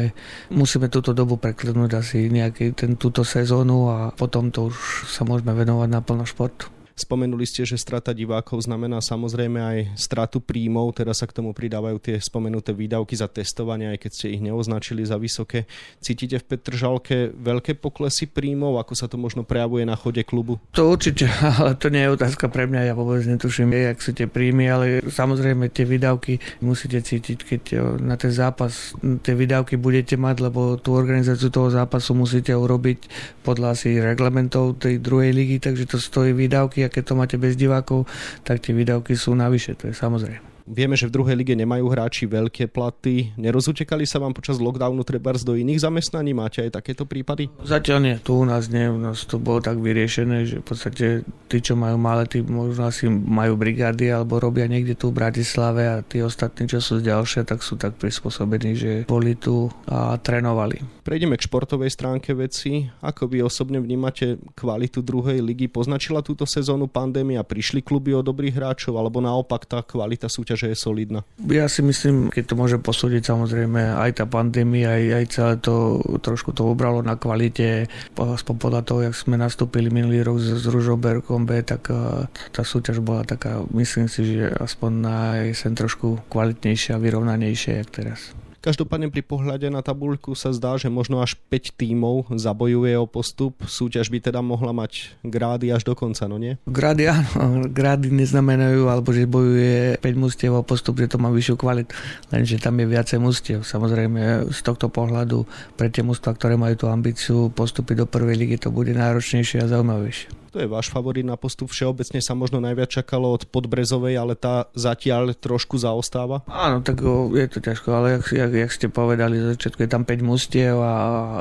musíme 0.51 0.91
túto 0.91 1.15
dobu 1.15 1.39
preklenúť 1.39 1.91
asi 1.95 2.27
nejaký 2.27 2.75
ten, 2.75 2.99
túto 2.99 3.23
sezónu 3.23 3.87
a 3.87 3.97
potom 4.11 4.51
to 4.51 4.67
už 4.67 5.07
sa 5.07 5.23
môžeme 5.23 5.55
venovať 5.55 5.87
naplno 5.87 6.27
športu. 6.27 6.80
Spomenuli 7.01 7.49
ste, 7.49 7.65
že 7.65 7.81
strata 7.81 8.13
divákov 8.13 8.69
znamená 8.69 9.01
samozrejme 9.01 9.57
aj 9.57 9.77
stratu 9.97 10.37
príjmov, 10.37 10.93
teda 10.93 11.17
sa 11.17 11.25
k 11.25 11.33
tomu 11.33 11.49
pridávajú 11.49 11.97
tie 11.97 12.15
spomenuté 12.21 12.77
výdavky 12.77 13.17
za 13.17 13.25
testovanie, 13.25 13.89
aj 13.89 14.05
keď 14.05 14.11
ste 14.13 14.27
ich 14.37 14.41
neoznačili 14.45 15.01
za 15.01 15.17
vysoké. 15.17 15.65
Cítite 15.97 16.37
v 16.37 16.45
Petržalke 16.45 17.33
veľké 17.33 17.81
poklesy 17.81 18.29
príjmov, 18.29 18.77
ako 18.77 18.93
sa 18.93 19.09
to 19.09 19.17
možno 19.17 19.41
prejavuje 19.41 19.81
na 19.81 19.97
chode 19.97 20.21
klubu? 20.21 20.61
To 20.77 20.93
určite, 20.93 21.25
ale 21.57 21.73
to 21.73 21.89
nie 21.89 22.05
je 22.05 22.13
otázka 22.13 22.53
pre 22.53 22.69
mňa, 22.69 22.91
ja 22.91 22.93
vôbec 22.93 23.25
netuším, 23.25 23.73
jak 23.73 23.97
sú 23.97 24.13
tie 24.13 24.29
príjmy, 24.29 24.69
ale 24.69 24.85
samozrejme 25.01 25.73
tie 25.73 25.89
výdavky 25.89 26.37
musíte 26.61 27.01
cítiť, 27.01 27.37
keď 27.41 27.61
na 27.97 28.13
ten 28.13 28.29
zápas 28.29 28.93
tie 29.25 29.33
výdavky 29.33 29.81
budete 29.81 30.21
mať, 30.21 30.35
lebo 30.45 30.77
tú 30.77 30.93
organizáciu 30.93 31.49
toho 31.49 31.73
zápasu 31.73 32.13
musíte 32.13 32.53
urobiť 32.53 33.09
podľa 33.41 33.73
asi 33.73 33.97
reglamentov 33.97 34.77
tej 34.77 35.01
druhej 35.01 35.33
ligy, 35.33 35.57
takže 35.57 35.89
to 35.89 35.97
stojí 35.97 36.35
výdavky 36.35 36.85
keď 36.91 37.03
to 37.07 37.13
máte 37.15 37.35
bez 37.39 37.55
divákov, 37.55 38.05
tak 38.43 38.59
tie 38.59 38.75
výdavky 38.75 39.15
sú 39.15 39.31
navyše, 39.31 39.79
to 39.79 39.87
je 39.89 39.95
samozrejme. 39.95 40.50
Vieme, 40.69 40.93
že 40.93 41.09
v 41.09 41.15
druhej 41.17 41.35
lige 41.35 41.57
nemajú 41.57 41.89
hráči 41.89 42.29
veľké 42.29 42.69
platy. 42.69 43.33
Nerozutekali 43.35 44.05
sa 44.05 44.21
vám 44.21 44.31
počas 44.31 44.61
lockdownu 44.61 45.01
trebárs 45.03 45.41
do 45.41 45.57
iných 45.57 45.83
zamestnaní? 45.83 46.37
Máte 46.37 46.61
aj 46.61 46.77
takéto 46.77 47.09
prípady? 47.09 47.49
Zatiaľ 47.65 47.99
nie. 47.99 48.15
Tu 48.21 48.31
u 48.31 48.45
nás 48.45 48.69
nie. 48.69 48.85
U 48.85 48.99
nás 49.01 49.25
to 49.25 49.41
bolo 49.41 49.59
tak 49.59 49.81
vyriešené, 49.81 50.45
že 50.45 50.55
v 50.61 50.65
podstate 50.65 51.05
tí, 51.49 51.57
čo 51.59 51.73
majú 51.73 51.97
malé, 51.97 52.29
tí 52.29 52.45
možno 52.45 52.87
asi 52.87 53.09
majú 53.09 53.57
brigády 53.57 54.13
alebo 54.13 54.37
robia 54.37 54.69
niekde 54.69 54.93
tu 54.93 55.09
v 55.09 55.19
Bratislave 55.19 55.83
a 55.89 55.95
tí 56.05 56.21
ostatní, 56.21 56.69
čo 56.69 56.77
sú 56.77 57.01
ďalšie, 57.01 57.43
tak 57.43 57.65
sú 57.65 57.75
tak 57.75 57.97
prispôsobení, 57.97 58.77
že 58.77 58.91
boli 59.09 59.33
tu 59.33 59.67
a 59.89 60.15
trénovali. 60.21 61.01
Prejdeme 61.01 61.33
k 61.35 61.49
športovej 61.49 61.89
stránke 61.89 62.37
veci. 62.37 62.85
Ako 63.01 63.25
vy 63.25 63.41
osobne 63.41 63.81
vnímate 63.81 64.37
kvalitu 64.53 65.01
druhej 65.01 65.41
ligy? 65.41 65.65
Poznačila 65.65 66.21
túto 66.21 66.45
sezónu 66.45 66.85
pandémia? 66.85 67.41
Prišli 67.41 67.81
kluby 67.81 68.13
o 68.13 68.21
dobrých 68.21 68.53
hráčov? 68.53 68.93
Alebo 68.99 69.17
naopak 69.17 69.65
tá 69.65 69.81
kvalita 69.81 70.29
súťaže 70.29 70.50
súťaže 70.51 70.75
je 70.75 70.83
solidná? 70.83 71.19
Ja 71.47 71.71
si 71.71 71.79
myslím, 71.79 72.27
keď 72.27 72.43
to 72.51 72.59
môže 72.59 72.77
posúdiť 72.83 73.23
samozrejme 73.23 73.95
aj 74.03 74.19
tá 74.19 74.25
pandémia, 74.27 74.99
aj, 74.99 75.03
aj 75.15 75.25
celé 75.31 75.53
to 75.63 76.03
trošku 76.19 76.51
to 76.51 76.67
ubralo 76.67 76.99
na 76.99 77.15
kvalite. 77.15 77.87
Aspoň 78.19 78.55
podľa 78.59 78.81
toho, 78.83 78.99
jak 79.07 79.15
sme 79.15 79.39
nastúpili 79.39 79.87
minulý 79.87 80.27
rok 80.27 80.43
s, 80.43 80.59
s 80.59 80.65
Ružoberkom 80.67 81.47
B, 81.47 81.63
tak 81.63 81.87
uh, 81.87 82.27
tá 82.51 82.67
súťaž 82.67 82.99
bola 82.99 83.23
taká, 83.23 83.63
myslím 83.71 84.11
si, 84.11 84.35
že 84.35 84.51
aspoň 84.59 84.91
na 84.91 85.17
jesen 85.47 85.71
trošku 85.71 86.19
kvalitnejšia, 86.27 86.99
vyrovnanejšia, 86.99 87.79
jak 87.79 87.89
teraz. 87.95 88.35
Každopádne 88.61 89.09
pri 89.09 89.25
pohľade 89.25 89.73
na 89.73 89.81
tabuľku 89.81 90.37
sa 90.37 90.53
zdá, 90.53 90.77
že 90.77 90.85
možno 90.85 91.17
až 91.17 91.33
5 91.49 91.81
tímov 91.81 92.29
zabojuje 92.29 92.93
o 92.93 93.09
postup. 93.09 93.57
Súťaž 93.65 94.13
by 94.13 94.21
teda 94.21 94.45
mohla 94.45 94.69
mať 94.69 95.17
grády 95.25 95.73
až 95.73 95.81
do 95.81 95.97
konca, 95.97 96.29
no 96.29 96.37
nie? 96.37 96.61
Grády 96.69 97.09
áno, 97.09 97.65
grády 97.65 98.13
neznamenajú, 98.13 98.85
alebo 98.85 99.09
že 99.17 99.25
bojuje 99.25 99.97
5 99.97 100.13
mustiev 100.13 100.53
o 100.53 100.61
postup, 100.61 101.01
že 101.01 101.09
to 101.09 101.17
má 101.17 101.33
vyššiu 101.33 101.57
kvalitu, 101.57 101.89
lenže 102.29 102.61
tam 102.61 102.77
je 102.77 102.85
viacej 102.85 103.17
mustiev. 103.17 103.65
Samozrejme 103.65 104.53
z 104.53 104.59
tohto 104.61 104.93
pohľadu 104.93 105.49
pre 105.73 105.89
tie 105.89 106.05
mužstva, 106.05 106.37
ktoré 106.37 106.53
majú 106.53 106.77
tú 106.77 106.85
ambíciu 106.85 107.49
postúpiť 107.49 108.05
do 108.05 108.05
prvej 108.05 108.37
ligy, 108.37 108.61
to 108.61 108.69
bude 108.69 108.93
náročnejšie 108.93 109.65
a 109.65 109.69
zaujímavejšie. 109.73 110.40
To 110.51 110.59
je 110.59 110.67
váš 110.67 110.91
favorit 110.91 111.23
na 111.23 111.39
postup. 111.39 111.71
Všeobecne 111.71 112.19
sa 112.19 112.35
možno 112.35 112.59
najviac 112.59 112.91
čakalo 112.91 113.31
od 113.31 113.47
Podbrezovej, 113.47 114.19
ale 114.19 114.35
tá 114.35 114.67
zatiaľ 114.75 115.31
trošku 115.31 115.79
zaostáva. 115.79 116.43
Áno, 116.51 116.83
tak 116.83 116.99
je 117.31 117.47
to 117.47 117.63
ťažko, 117.63 117.87
ale 117.95 118.19
jak, 118.19 118.35
jak, 118.35 118.51
jak 118.51 118.71
ste 118.75 118.87
povedali, 118.91 119.39
začiatku 119.39 119.79
je 119.79 119.89
tam 119.89 120.03
5 120.03 120.19
mustiev 120.19 120.75
a 120.83 120.93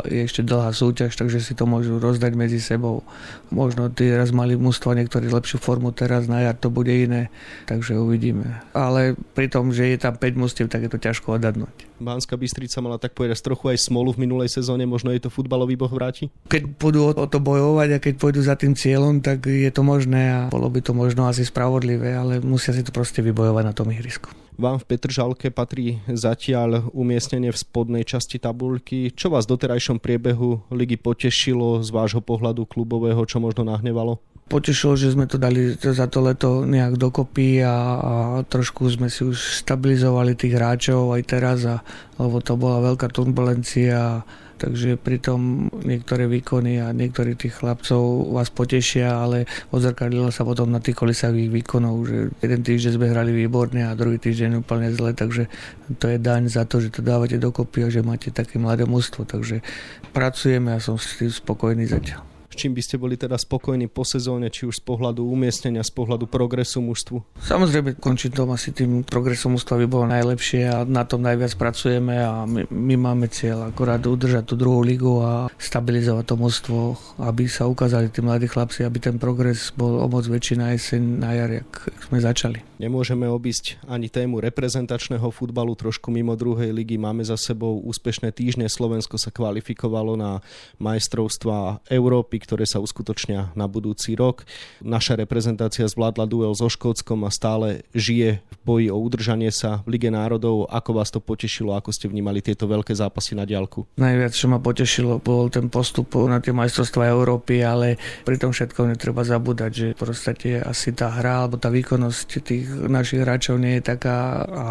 je 0.07 0.23
ešte 0.23 0.47
dlhá 0.47 0.71
súťaž, 0.71 1.19
takže 1.19 1.43
si 1.43 1.59
to 1.59 1.67
môžu 1.67 1.99
rozdať 1.99 2.39
medzi 2.39 2.63
sebou. 2.63 3.03
Možno 3.51 3.91
tí 3.91 4.07
raz 4.15 4.31
mali 4.31 4.55
mužstva 4.55 4.95
niektorí 4.95 5.27
lepšiu 5.27 5.59
formu, 5.59 5.91
teraz 5.91 6.31
na 6.31 6.47
jar 6.47 6.55
to 6.55 6.71
bude 6.71 6.95
iné, 6.95 7.35
takže 7.67 7.99
uvidíme. 7.99 8.63
Ale 8.79 9.19
pri 9.35 9.51
tom, 9.51 9.75
že 9.75 9.91
je 9.91 9.99
tam 9.99 10.15
5 10.15 10.39
mustiev, 10.39 10.71
tak 10.71 10.87
je 10.87 10.91
to 10.95 11.03
ťažko 11.03 11.35
odhadnúť. 11.35 11.91
Banská 12.01 12.39
Bystrica 12.41 12.81
mala 12.81 12.97
tak 12.97 13.13
povedať 13.13 13.45
trochu 13.45 13.77
aj 13.77 13.91
smolu 13.91 14.17
v 14.17 14.25
minulej 14.25 14.49
sezóne, 14.49 14.89
možno 14.89 15.13
je 15.13 15.21
to 15.21 15.29
futbalový 15.29 15.77
boh 15.77 15.93
vráti? 15.93 16.33
Keď 16.49 16.63
budú 16.81 17.13
o 17.13 17.27
to 17.29 17.37
bojovať 17.37 17.89
a 17.93 17.99
keď 18.01 18.15
pôjdu 18.17 18.41
za 18.41 18.57
tým 18.57 18.73
cieľom, 18.73 19.00
tak 19.25 19.49
je 19.49 19.71
to 19.73 19.83
možné 19.83 20.23
a 20.31 20.41
bolo 20.53 20.69
by 20.69 20.81
to 20.85 20.93
možno 20.93 21.27
asi 21.27 21.43
spravodlivé, 21.43 22.13
ale 22.15 22.39
musia 22.45 22.77
si 22.77 22.85
to 22.85 22.93
proste 22.93 23.25
vybojovať 23.25 23.65
na 23.65 23.75
tom 23.75 23.89
ihrisku. 23.89 24.31
Vám 24.61 24.77
v 24.77 24.93
Petržalke 24.93 25.49
patrí 25.49 26.05
zatiaľ 26.05 26.93
umiestnenie 26.93 27.49
v 27.49 27.57
spodnej 27.57 28.05
časti 28.05 28.37
tabulky. 28.37 29.09
Čo 29.09 29.33
vás 29.33 29.49
v 29.49 29.57
doterajšom 29.57 30.05
priebehu 30.05 30.69
ligy 30.69 31.01
potešilo 31.01 31.81
z 31.81 31.89
vášho 31.89 32.21
pohľadu 32.21 32.69
klubového, 32.69 33.25
čo 33.25 33.41
možno 33.41 33.65
nahnevalo? 33.65 34.21
potešilo, 34.51 34.99
že 34.99 35.15
sme 35.15 35.31
to 35.31 35.39
dali 35.39 35.79
za 35.79 36.11
to 36.11 36.19
leto 36.27 36.67
nejak 36.67 36.99
dokopy 36.99 37.63
a, 37.63 37.71
a 37.71 38.13
trošku 38.43 38.91
sme 38.91 39.07
si 39.07 39.23
už 39.23 39.63
stabilizovali 39.63 40.35
tých 40.35 40.59
hráčov 40.59 41.15
aj 41.15 41.23
teraz, 41.23 41.63
a, 41.63 41.79
lebo 42.19 42.43
to 42.43 42.59
bola 42.59 42.83
veľká 42.83 43.07
turbulencia 43.15 44.27
takže 44.61 45.01
pritom 45.01 45.73
niektoré 45.73 46.29
výkony 46.29 46.85
a 46.85 46.93
niektorí 46.93 47.33
tých 47.35 47.57
chlapcov 47.59 48.31
vás 48.37 48.53
potešia, 48.53 49.09
ale 49.09 49.49
odzrkadlilo 49.73 50.29
sa 50.29 50.45
potom 50.45 50.69
na 50.69 50.85
tých 50.85 51.01
kolisavých 51.01 51.49
výkonov, 51.49 51.97
že 52.05 52.19
jeden 52.45 52.61
týždeň 52.61 52.93
sme 53.01 53.09
hrali 53.09 53.33
výborne 53.33 53.89
a 53.89 53.97
druhý 53.97 54.21
týždeň 54.21 54.61
úplne 54.61 54.93
zle, 54.93 55.17
takže 55.17 55.49
to 55.97 56.07
je 56.07 56.21
daň 56.21 56.53
za 56.53 56.69
to, 56.69 56.79
že 56.79 56.93
to 56.93 57.01
dávate 57.01 57.41
dokopy 57.41 57.89
a 57.89 57.93
že 57.93 58.05
máte 58.05 58.29
také 58.29 58.61
mladé 58.61 58.85
mužstvo, 58.85 59.27
takže 59.27 59.65
pracujeme 60.13 60.77
a 60.77 60.79
som 60.79 61.01
s 61.01 61.17
tým 61.17 61.33
spokojný 61.33 61.89
zatiaľ 61.89 62.30
čím 62.53 62.75
by 62.75 62.83
ste 62.83 62.97
boli 62.99 63.15
teda 63.15 63.39
spokojní 63.39 63.87
po 63.87 64.03
sezóne, 64.03 64.51
či 64.51 64.67
už 64.67 64.81
z 64.81 64.85
pohľadu 64.85 65.23
umiestnenia, 65.23 65.87
z 65.87 65.93
pohľadu 65.95 66.27
progresu 66.27 66.83
mužstvu? 66.83 67.41
Samozrejme, 67.41 67.97
končiť 67.97 68.31
to 68.35 68.43
asi 68.51 68.75
tým 68.75 69.07
progresom 69.07 69.55
mužstva 69.55 69.81
by 69.81 69.87
bolo 69.87 70.07
najlepšie 70.11 70.63
a 70.67 70.83
na 70.85 71.07
tom 71.07 71.23
najviac 71.23 71.55
pracujeme 71.55 72.15
a 72.19 72.45
my, 72.45 72.67
my 72.71 72.95
máme 72.99 73.31
cieľ 73.31 73.71
akorát 73.71 74.03
udržať 74.03 74.51
tú 74.51 74.55
druhú 74.59 74.83
ligu 74.83 75.23
a 75.23 75.47
stabilizovať 75.57 76.25
to 76.27 76.35
mužstvo, 76.37 76.79
aby 77.23 77.47
sa 77.47 77.71
ukázali 77.71 78.11
tí 78.11 78.21
mladí 78.25 78.51
chlapci, 78.51 78.83
aby 78.83 78.99
ten 78.99 79.17
progres 79.17 79.71
bol 79.77 80.03
o 80.03 80.07
moc 80.11 80.27
väčší 80.27 80.59
na 80.59 80.75
jeseň, 80.75 81.03
na 81.21 81.31
jar, 81.37 81.51
jak 81.63 81.71
sme 82.11 82.19
začali. 82.19 82.59
Nemôžeme 82.81 83.29
obísť 83.29 83.77
ani 83.85 84.09
tému 84.09 84.41
reprezentačného 84.41 85.29
futbalu 85.29 85.77
trošku 85.77 86.09
mimo 86.09 86.33
druhej 86.33 86.73
ligy. 86.73 86.97
Máme 86.97 87.21
za 87.21 87.37
sebou 87.37 87.77
úspešné 87.85 88.33
týždne. 88.33 88.73
Slovensko 88.73 89.21
sa 89.21 89.29
kvalifikovalo 89.29 90.17
na 90.17 90.41
majstrovstva 90.81 91.85
Európy, 91.93 92.40
ktoré 92.41 92.65
sa 92.65 92.81
uskutočnia 92.81 93.53
na 93.53 93.69
budúci 93.69 94.17
rok. 94.17 94.49
Naša 94.81 95.21
reprezentácia 95.21 95.85
zvládla 95.85 96.25
duel 96.25 96.57
so 96.57 96.67
Škótskom 96.73 97.29
a 97.29 97.31
stále 97.31 97.85
žije 97.93 98.41
v 98.41 98.57
boji 98.65 98.87
o 98.89 98.99
udržanie 98.99 99.53
sa 99.53 99.85
v 99.85 99.97
Lige 99.97 100.09
národov. 100.09 100.67
Ako 100.73 100.97
vás 100.97 101.13
to 101.13 101.21
potešilo? 101.21 101.77
Ako 101.77 101.93
ste 101.93 102.09
vnímali 102.09 102.41
tieto 102.41 102.65
veľké 102.65 102.97
zápasy 102.97 103.37
na 103.37 103.45
diálku? 103.45 103.85
Najviac, 104.01 104.33
čo 104.33 104.49
ma 104.49 104.59
potešilo, 104.59 105.21
bol 105.21 105.53
ten 105.53 105.69
postup 105.69 106.17
na 106.27 106.41
tie 106.41 106.57
majstrovstvá 106.57 107.13
Európy, 107.13 107.61
ale 107.61 108.01
pri 108.25 108.41
tom 108.41 108.51
všetkom 108.57 108.91
netreba 108.91 109.23
zabúdať, 109.23 109.71
že 109.71 109.87
v 109.93 109.99
podstate 110.01 110.49
asi 110.65 110.97
tá 110.97 111.13
hra 111.13 111.45
alebo 111.45 111.61
tá 111.61 111.69
výkonnosť 111.69 112.29
tých 112.41 112.65
našich 112.89 113.23
hráčov 113.23 113.61
nie 113.61 113.79
je 113.79 113.83
taká 113.85 114.43
a 114.49 114.65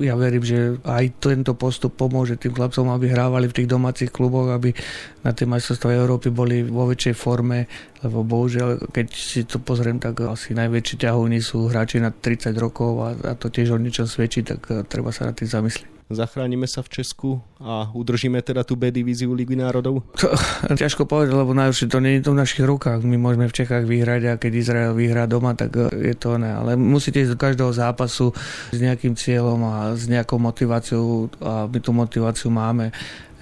ja 0.00 0.14
verím, 0.18 0.42
že 0.42 0.76
aj 0.82 1.04
tento 1.22 1.52
postup 1.54 1.94
pomôže 1.94 2.36
tým 2.40 2.56
chlapcom, 2.56 2.90
aby 2.90 3.12
hrávali 3.12 3.46
v 3.48 3.56
tých 3.62 3.68
domácich 3.68 4.10
kluboch, 4.10 4.50
aby 4.50 4.74
na 5.22 5.30
tie 5.30 5.46
majstrovstvá 5.46 5.94
Európy 5.94 6.34
boli 6.34 6.66
vo 6.66 6.90
väčšej 6.90 7.11
forme, 7.14 7.70
lebo 8.02 8.26
bohužiaľ, 8.26 8.90
keď 8.90 9.06
si 9.14 9.46
to 9.46 9.62
pozriem, 9.62 10.02
tak 10.02 10.20
asi 10.26 10.52
najväčší 10.52 11.06
ťahovní 11.06 11.38
sú 11.38 11.70
hráči 11.70 12.02
na 12.02 12.10
30 12.10 12.52
rokov 12.58 12.90
a, 13.00 13.08
a 13.14 13.32
to 13.38 13.48
tiež 13.48 13.74
o 13.74 13.78
ničom 13.78 14.10
svedčí, 14.10 14.42
tak 14.42 14.66
eh, 14.68 14.82
treba 14.82 15.14
sa 15.14 15.30
na 15.30 15.32
tým 15.32 15.48
zamyslieť. 15.48 15.92
Zachránime 16.12 16.68
sa 16.68 16.84
v 16.84 17.00
Česku 17.00 17.40
a 17.56 17.88
udržíme 17.88 18.44
teda 18.44 18.68
tú 18.68 18.76
B 18.76 18.92
divíziu 18.92 19.32
Ligy 19.32 19.56
národov? 19.56 20.04
To, 20.20 20.28
ťažko 20.82 21.08
povedať, 21.08 21.32
lebo 21.32 21.56
najlepšie 21.56 21.88
to 21.88 21.98
nie 22.04 22.20
je 22.20 22.28
to 22.28 22.36
v 22.36 22.40
našich 22.44 22.64
rukách. 22.68 23.00
My 23.02 23.16
môžeme 23.16 23.48
v 23.48 23.56
Čechách 23.56 23.88
vyhrať 23.88 24.22
a 24.28 24.32
keď 24.36 24.52
Izrael 24.52 24.92
vyhrá 24.92 25.24
doma, 25.24 25.56
tak 25.56 25.72
eh, 25.72 26.12
je 26.12 26.14
to 26.16 26.36
ne. 26.36 26.52
Ale 26.52 26.76
musíte 26.76 27.24
ísť 27.24 27.32
do 27.34 27.40
každého 27.40 27.72
zápasu 27.72 28.36
s 28.70 28.78
nejakým 28.78 29.16
cieľom 29.16 29.60
a 29.64 29.74
s 29.96 30.04
nejakou 30.06 30.36
motiváciou 30.36 31.32
a 31.40 31.64
my 31.66 31.78
tú 31.80 31.90
motiváciu 31.96 32.52
máme. 32.52 32.92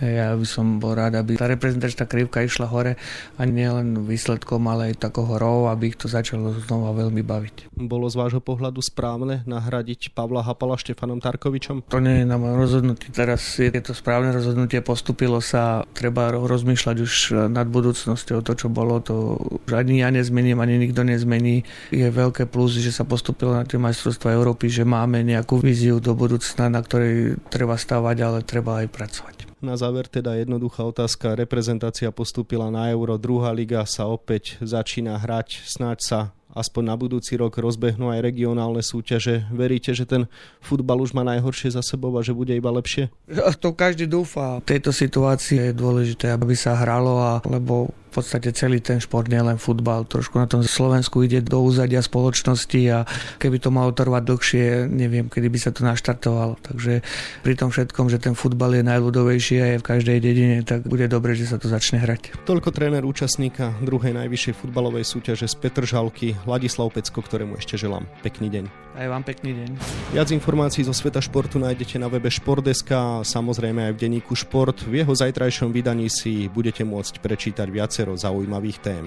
Ja 0.01 0.33
by 0.33 0.47
som 0.49 0.81
bol 0.81 0.97
rád, 0.97 1.21
aby 1.21 1.37
tá 1.37 1.45
reprezentačná 1.45 2.09
krivka 2.09 2.41
išla 2.41 2.65
hore 2.73 2.97
a 3.37 3.43
nielen 3.45 4.09
výsledkom, 4.09 4.65
ale 4.65 4.93
aj 4.93 5.05
takou 5.13 5.29
horou, 5.29 5.69
aby 5.69 5.93
ich 5.93 6.01
to 6.01 6.09
začalo 6.09 6.57
znova 6.65 6.97
veľmi 6.97 7.21
baviť. 7.21 7.77
Bolo 7.77 8.09
z 8.09 8.17
vášho 8.17 8.41
pohľadu 8.41 8.81
správne 8.81 9.45
nahradiť 9.45 10.17
Pavla 10.17 10.41
Hapala 10.41 10.81
Štefanom 10.81 11.21
Tarkovičom? 11.21 11.85
To 11.93 12.01
nie 12.01 12.25
je 12.25 12.27
na 12.27 12.41
mojom 12.41 12.57
rozhodnutí. 12.57 13.13
Teraz 13.13 13.61
je 13.61 13.69
to 13.85 13.93
správne 13.93 14.33
rozhodnutie, 14.33 14.81
postupilo 14.81 15.45
sa, 15.45 15.85
treba 15.93 16.33
rozmýšľať 16.33 16.97
už 16.97 17.13
nad 17.53 17.69
budúcnosťou. 17.69 18.41
To, 18.41 18.53
čo 18.57 18.73
bolo, 18.73 19.05
to 19.05 19.37
ani 19.69 20.01
ja 20.01 20.09
nezmením, 20.09 20.65
ani 20.65 20.81
nikto 20.81 21.05
nezmení. 21.05 21.69
Je 21.93 22.09
veľké 22.09 22.49
plus, 22.49 22.81
že 22.81 22.89
sa 22.89 23.05
postupilo 23.05 23.53
na 23.53 23.69
tie 23.69 23.77
majstrovstvá 23.77 24.33
Európy, 24.33 24.73
že 24.73 24.89
máme 24.89 25.21
nejakú 25.21 25.61
víziu 25.61 26.01
do 26.01 26.17
budúcna, 26.17 26.73
na 26.73 26.81
ktorej 26.81 27.37
treba 27.53 27.77
stavať, 27.77 28.17
ale 28.25 28.39
treba 28.41 28.81
aj 28.81 28.89
pracovať. 28.89 29.37
Na 29.61 29.77
záver 29.77 30.09
teda 30.09 30.41
jednoduchá 30.41 30.89
otázka. 30.89 31.37
Reprezentácia 31.37 32.09
postúpila 32.09 32.73
na 32.73 32.89
Euro, 32.89 33.21
druhá 33.21 33.53
liga 33.53 33.85
sa 33.85 34.09
opäť 34.09 34.57
začína 34.65 35.21
hrať. 35.21 35.69
Snáď 35.69 35.99
sa 36.01 36.21
aspoň 36.57 36.83
na 36.83 36.97
budúci 36.97 37.37
rok 37.37 37.61
rozbehnú 37.61 38.11
aj 38.11 38.25
regionálne 38.25 38.83
súťaže. 38.83 39.47
Veríte, 39.53 39.95
že 39.95 40.09
ten 40.09 40.27
futbal 40.65 40.99
už 41.05 41.15
má 41.15 41.23
najhoršie 41.23 41.77
za 41.77 41.85
sebou 41.85 42.11
a 42.17 42.25
že 42.25 42.33
bude 42.33 42.57
iba 42.57 42.73
lepšie? 42.73 43.13
To 43.61 43.77
každý 43.77 44.09
dúfa. 44.09 44.65
V 44.65 44.81
tejto 44.81 44.91
situácii 44.91 45.71
je 45.71 45.77
dôležité, 45.77 46.33
aby 46.33 46.57
sa 46.57 46.75
hralo, 46.75 47.21
a, 47.21 47.45
lebo 47.47 47.93
v 48.11 48.19
podstate 48.19 48.51
celý 48.51 48.83
ten 48.83 48.99
šport, 48.99 49.31
nielen 49.31 49.55
futbal. 49.57 50.03
Trošku 50.03 50.35
na 50.43 50.51
tom 50.51 50.67
Slovensku 50.67 51.23
ide 51.23 51.39
do 51.47 51.63
úzadia 51.63 52.03
spoločnosti 52.03 52.81
a 52.91 53.07
keby 53.39 53.63
to 53.63 53.71
malo 53.71 53.95
trvať 53.95 54.23
dlhšie, 54.27 54.91
neviem, 54.91 55.31
kedy 55.31 55.47
by 55.47 55.59
sa 55.63 55.71
to 55.71 55.87
naštartovalo. 55.87 56.59
Takže 56.59 57.07
pri 57.47 57.55
tom 57.55 57.71
všetkom, 57.71 58.11
že 58.11 58.19
ten 58.19 58.35
futbal 58.35 58.75
je 58.75 58.83
najľudovejší 58.83 59.57
a 59.63 59.67
je 59.73 59.81
v 59.81 59.87
každej 59.87 60.19
dedine, 60.19 60.67
tak 60.67 60.83
bude 60.91 61.07
dobre, 61.07 61.39
že 61.39 61.47
sa 61.47 61.63
to 61.63 61.71
začne 61.71 62.03
hrať. 62.03 62.35
Toľko 62.43 62.75
tréner 62.75 63.07
účastníka 63.07 63.79
druhej 63.79 64.11
najvyššej 64.19 64.59
futbalovej 64.59 65.07
súťaže 65.07 65.47
z 65.47 65.55
Petržalky, 65.63 66.35
Ladislav 66.51 66.91
Pecko, 66.91 67.23
ktorému 67.23 67.55
ešte 67.63 67.79
želám 67.79 68.11
pekný 68.27 68.51
deň. 68.51 68.90
Aj 69.01 69.09
vám 69.09 69.25
pekný 69.25 69.57
deň. 69.57 69.71
Viac 70.13 70.29
informácií 70.29 70.85
zo 70.85 70.93
sveta 70.93 71.25
športu 71.25 71.57
nájdete 71.57 71.97
na 71.97 72.13
webe 72.13 72.29
Športdeska 72.29 73.25
samozrejme 73.25 73.89
aj 73.89 73.93
v 73.97 74.01
denníku 74.05 74.37
Šport. 74.37 74.85
V 74.85 75.01
jeho 75.01 75.13
zajtrajšom 75.17 75.73
vydaní 75.73 76.13
si 76.13 76.53
budete 76.53 76.85
môcť 76.85 77.25
prečítať 77.25 77.69
viac 77.73 77.91
viacero 77.91 78.15
zaujímavých 78.15 78.79
tém. 78.79 79.05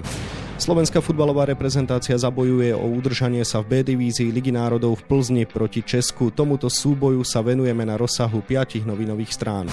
Slovenská 0.59 0.99
futbalová 0.99 1.47
reprezentácia 1.47 2.19
zabojuje 2.19 2.75
o 2.75 2.83
udržanie 2.83 3.47
sa 3.47 3.63
v 3.63 3.69
B 3.69 3.93
divízii 3.95 4.27
Ligy 4.27 4.51
národov 4.51 4.99
v 4.99 5.05
Plzni 5.07 5.45
proti 5.47 5.79
Česku. 5.79 6.35
Tomuto 6.35 6.67
súboju 6.67 7.23
sa 7.23 7.39
venujeme 7.39 7.87
na 7.87 7.95
rozsahu 7.95 8.43
5 8.43 8.83
novinových 8.83 9.31
strán. 9.31 9.71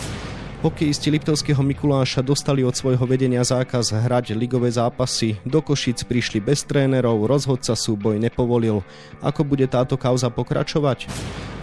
Hokejisti 0.61 1.09
Liptovského 1.09 1.65
Mikuláša 1.65 2.21
dostali 2.21 2.61
od 2.61 2.77
svojho 2.77 3.09
vedenia 3.09 3.41
zákaz 3.41 3.97
hrať 3.97 4.37
ligové 4.37 4.69
zápasy. 4.69 5.41
Do 5.41 5.65
Košic 5.65 6.05
prišli 6.05 6.37
bez 6.37 6.69
trénerov, 6.69 7.25
rozhodca 7.25 7.73
súboj 7.73 8.21
nepovolil. 8.21 8.85
Ako 9.25 9.41
bude 9.41 9.65
táto 9.65 9.97
kauza 9.97 10.29
pokračovať? 10.29 11.09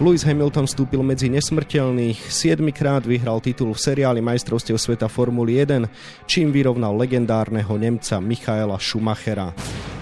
Lewis 0.02 0.26
Hamilton 0.26 0.66
vstúpil 0.66 0.98
medzi 1.06 1.30
nesmrteľných, 1.30 2.26
7 2.26 2.58
krát 2.74 3.06
vyhral 3.06 3.38
titul 3.38 3.70
v 3.70 3.78
seriáli 3.78 4.18
majstrovstiev 4.18 4.74
sveta 4.82 5.06
Formuly 5.06 5.62
1, 5.62 5.86
čím 6.26 6.50
vyrovnal 6.50 6.98
legendárneho 6.98 7.78
Nemca 7.78 8.18
Michaela 8.18 8.82
Schumachera. 8.82 9.54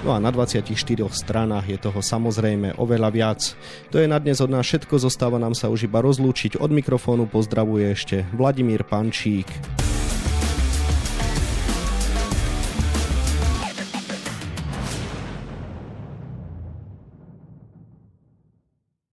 No 0.07 0.15
a 0.15 0.23
na 0.23 0.31
24 0.31 0.71
stranách 1.11 1.67
je 1.67 1.79
toho 1.83 1.99
samozrejme 1.99 2.79
oveľa 2.79 3.11
viac. 3.11 3.41
To 3.91 3.99
je 3.99 4.07
na 4.07 4.23
dnes 4.23 4.39
od 4.39 4.55
nás 4.55 4.63
všetko, 4.63 5.03
zostáva 5.03 5.35
nám 5.35 5.59
sa 5.59 5.67
už 5.67 5.91
iba 5.91 5.99
rozlúčiť. 5.99 6.63
Od 6.63 6.71
mikrofónu 6.71 7.27
pozdravuje 7.27 7.91
ešte 7.91 8.23
Vladimír 8.31 8.87
Pančík. 8.87 9.51